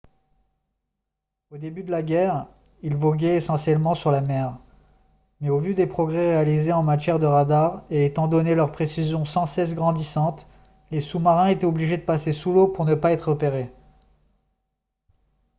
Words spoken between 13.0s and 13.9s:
être repérés